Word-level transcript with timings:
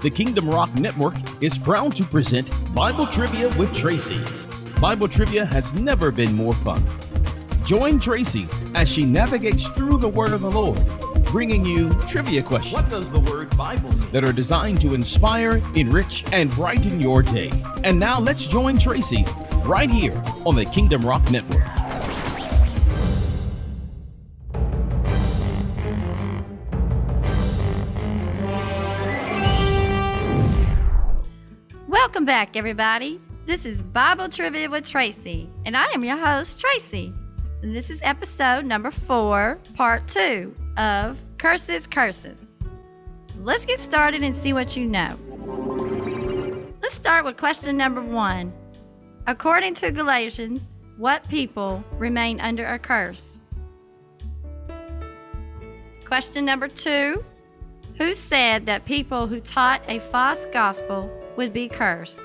The 0.00 0.10
Kingdom 0.10 0.48
Rock 0.48 0.72
Network 0.74 1.14
is 1.40 1.58
proud 1.58 1.96
to 1.96 2.04
present 2.04 2.50
Bible 2.74 3.06
Trivia 3.06 3.48
with 3.58 3.74
Tracy. 3.74 4.18
Bible 4.80 5.08
Trivia 5.08 5.44
has 5.44 5.74
never 5.74 6.10
been 6.10 6.36
more 6.36 6.52
fun. 6.52 6.82
Join 7.64 7.98
Tracy 7.98 8.46
as 8.74 8.88
she 8.88 9.04
navigates 9.04 9.66
through 9.68 9.98
the 9.98 10.08
Word 10.08 10.32
of 10.32 10.40
the 10.40 10.50
Lord, 10.50 10.80
bringing 11.26 11.64
you 11.64 11.92
trivia 12.02 12.42
questions. 12.42 12.74
What 12.74 12.88
does 12.88 13.10
the 13.10 13.20
word 13.20 13.54
Bible 13.56 13.90
mean? 13.90 13.98
that 14.12 14.24
are 14.24 14.32
designed 14.32 14.80
to 14.80 14.94
inspire, 14.94 15.62
enrich, 15.74 16.24
and 16.32 16.50
brighten 16.52 17.00
your 17.00 17.22
day. 17.22 17.50
And 17.84 17.98
now 17.98 18.20
let's 18.20 18.46
join 18.46 18.78
Tracy 18.78 19.24
right 19.64 19.90
here 19.90 20.14
on 20.46 20.54
the 20.54 20.64
Kingdom 20.66 21.02
Rock 21.02 21.30
Network. 21.30 21.77
Welcome 32.00 32.24
back, 32.24 32.56
everybody. 32.56 33.20
This 33.44 33.64
is 33.64 33.82
Bible 33.82 34.28
Trivia 34.28 34.70
with 34.70 34.86
Tracy, 34.86 35.50
and 35.66 35.76
I 35.76 35.86
am 35.86 36.04
your 36.04 36.16
host, 36.16 36.60
Tracy. 36.60 37.12
This 37.60 37.90
is 37.90 37.98
episode 38.04 38.64
number 38.64 38.92
four, 38.92 39.58
part 39.74 40.06
two 40.06 40.54
of 40.76 41.20
Curses, 41.38 41.88
Curses. 41.88 42.52
Let's 43.42 43.66
get 43.66 43.80
started 43.80 44.22
and 44.22 44.34
see 44.34 44.52
what 44.52 44.76
you 44.76 44.84
know. 44.84 45.18
Let's 46.80 46.94
start 46.94 47.24
with 47.24 47.36
question 47.36 47.76
number 47.76 48.00
one. 48.00 48.52
According 49.26 49.74
to 49.74 49.90
Galatians, 49.90 50.70
what 50.98 51.28
people 51.28 51.82
remain 51.94 52.38
under 52.38 52.64
a 52.64 52.78
curse? 52.78 53.40
Question 56.04 56.44
number 56.44 56.68
two. 56.68 57.24
Who 57.96 58.14
said 58.14 58.66
that 58.66 58.84
people 58.84 59.26
who 59.26 59.40
taught 59.40 59.82
a 59.88 59.98
false 59.98 60.46
gospel 60.52 61.10
would 61.38 61.52
be 61.52 61.68
cursed? 61.68 62.20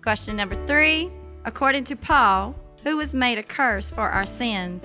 Question 0.00 0.36
number 0.36 0.54
three. 0.68 1.10
According 1.44 1.82
to 1.86 1.96
Paul, 1.96 2.54
who 2.84 2.96
was 2.96 3.12
made 3.12 3.38
a 3.38 3.42
curse 3.42 3.90
for 3.90 4.08
our 4.08 4.24
sins? 4.24 4.84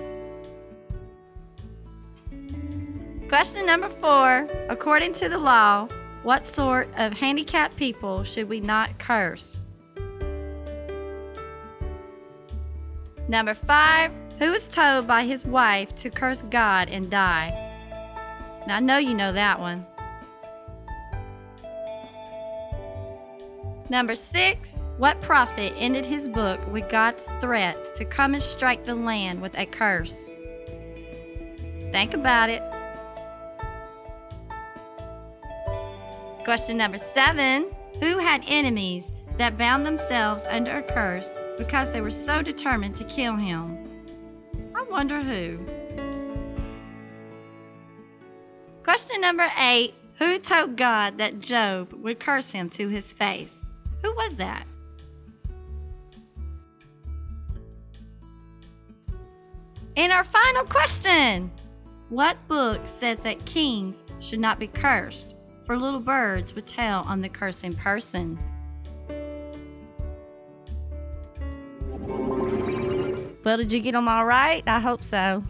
Question 3.28 3.66
number 3.66 3.88
four. 3.88 4.48
According 4.68 5.12
to 5.14 5.28
the 5.28 5.38
law, 5.38 5.86
what 6.24 6.44
sort 6.44 6.88
of 6.96 7.12
handicapped 7.12 7.76
people 7.76 8.24
should 8.24 8.48
we 8.48 8.58
not 8.58 8.98
curse? 8.98 9.60
Number 13.28 13.54
five. 13.54 14.10
Who 14.40 14.52
was 14.52 14.66
told 14.66 15.06
by 15.06 15.24
his 15.24 15.44
wife 15.44 15.94
to 15.96 16.10
curse 16.10 16.42
God 16.42 16.88
and 16.88 17.10
die? 17.10 17.50
Now, 18.66 18.76
I 18.76 18.80
know 18.80 18.98
you 18.98 19.14
know 19.14 19.32
that 19.32 19.58
one. 19.58 19.84
Number 23.90 24.14
six. 24.14 24.80
What 24.98 25.20
prophet 25.20 25.72
ended 25.76 26.04
his 26.04 26.28
book 26.28 26.60
with 26.72 26.88
God's 26.90 27.28
threat 27.40 27.94
to 27.94 28.04
come 28.04 28.34
and 28.34 28.42
strike 28.42 28.84
the 28.84 28.96
land 28.96 29.40
with 29.40 29.56
a 29.56 29.64
curse? 29.64 30.28
Think 31.92 32.14
about 32.14 32.50
it. 32.50 32.62
Question 36.44 36.76
number 36.76 36.98
seven 36.98 37.70
Who 38.00 38.18
had 38.18 38.42
enemies 38.46 39.04
that 39.38 39.56
bound 39.56 39.86
themselves 39.86 40.44
under 40.50 40.78
a 40.78 40.82
curse 40.82 41.28
because 41.56 41.92
they 41.92 42.00
were 42.00 42.10
so 42.10 42.42
determined 42.42 42.96
to 42.96 43.04
kill 43.04 43.36
him? 43.36 43.78
I 44.74 44.82
wonder 44.82 45.22
who. 45.22 45.60
Question 48.82 49.20
number 49.20 49.48
eight 49.56 49.94
Who 50.18 50.40
told 50.40 50.76
God 50.76 51.18
that 51.18 51.38
Job 51.38 51.92
would 51.92 52.18
curse 52.18 52.50
him 52.50 52.68
to 52.70 52.88
his 52.88 53.12
face? 53.12 53.54
Who 54.02 54.12
was 54.14 54.34
that? 54.36 54.66
And 59.96 60.12
our 60.12 60.24
final 60.24 60.64
question 60.64 61.50
What 62.08 62.36
book 62.46 62.80
says 62.86 63.18
that 63.20 63.44
kings 63.44 64.04
should 64.20 64.38
not 64.38 64.58
be 64.58 64.68
cursed? 64.68 65.34
For 65.66 65.76
little 65.76 66.00
birds 66.00 66.54
would 66.54 66.66
tell 66.66 67.02
on 67.02 67.20
the 67.20 67.28
cursing 67.28 67.74
person. 67.74 68.38
Well, 73.44 73.56
did 73.56 73.72
you 73.72 73.80
get 73.80 73.92
them 73.92 74.08
all 74.08 74.24
right? 74.24 74.62
I 74.66 74.78
hope 74.80 75.02
so. 75.02 75.42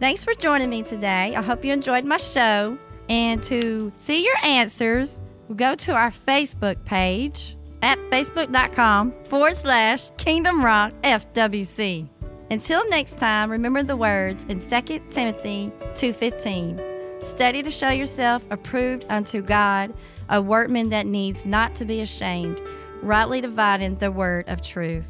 Thanks 0.00 0.24
for 0.24 0.34
joining 0.34 0.68
me 0.68 0.82
today. 0.82 1.36
I 1.36 1.42
hope 1.42 1.64
you 1.64 1.72
enjoyed 1.72 2.04
my 2.04 2.16
show. 2.16 2.76
And 3.08 3.42
to 3.44 3.92
see 3.94 4.24
your 4.24 4.36
answers, 4.42 5.20
go 5.54 5.74
to 5.76 5.94
our 5.94 6.10
Facebook 6.10 6.84
page 6.84 7.56
at 7.82 7.98
facebook.com 8.10 9.12
forward 9.24 9.56
slash 9.56 10.10
Kingdom 10.16 10.64
Rock 10.64 10.92
FWC. 11.02 12.08
Until 12.50 12.88
next 12.88 13.18
time, 13.18 13.50
remember 13.50 13.82
the 13.82 13.96
words 13.96 14.44
in 14.44 14.60
2 14.60 15.00
Timothy 15.10 15.72
2.15. 15.94 17.24
Study 17.24 17.62
to 17.62 17.70
show 17.70 17.90
yourself 17.90 18.42
approved 18.50 19.06
unto 19.08 19.42
God, 19.42 19.94
a 20.28 20.40
workman 20.40 20.88
that 20.90 21.06
needs 21.06 21.46
not 21.46 21.74
to 21.76 21.84
be 21.84 22.00
ashamed, 22.00 22.60
rightly 23.02 23.40
dividing 23.40 23.96
the 23.96 24.10
word 24.10 24.48
of 24.48 24.60
truth. 24.60 25.04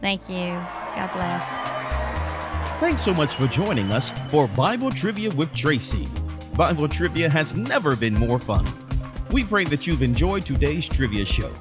Thank 0.00 0.28
you. 0.28 0.46
God 0.94 1.10
bless. 1.12 1.44
Thanks 2.80 3.02
so 3.02 3.12
much 3.12 3.34
for 3.34 3.46
joining 3.48 3.90
us 3.92 4.10
for 4.30 4.48
Bible 4.48 4.90
Trivia 4.90 5.30
with 5.30 5.52
Tracy. 5.54 6.06
Bible 6.54 6.88
Trivia 6.88 7.28
has 7.28 7.54
never 7.54 7.96
been 7.96 8.14
more 8.14 8.38
fun. 8.38 8.66
We 9.30 9.44
pray 9.44 9.64
that 9.64 9.86
you've 9.86 10.02
enjoyed 10.02 10.46
today's 10.46 10.88
trivia 10.88 11.24
show. 11.24 11.52